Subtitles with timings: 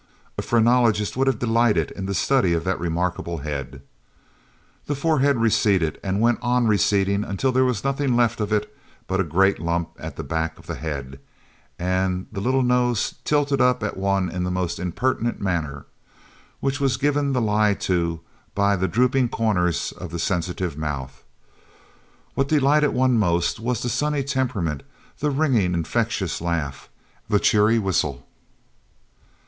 [0.35, 3.83] A phrenologist would have delighted in the study of that remarkable head.
[4.87, 8.75] The forehead receded and went on receding until there was nothing left of it
[9.05, 11.19] but a great lump at the back of the head,
[11.77, 15.85] and the little nose tilted up at one in the most impertinent manner,
[16.61, 18.21] which was given the lie to
[18.55, 21.23] by the drooping corners of the sensitive mouth.
[22.33, 24.81] What delighted one most was the sunny temperament,
[25.19, 26.89] the ringing, infectious laugh,
[27.29, 28.25] the cheery whistle.